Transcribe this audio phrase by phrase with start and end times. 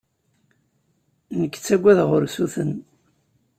[1.39, 2.71] Nekk ttaggadeɣ ursuten.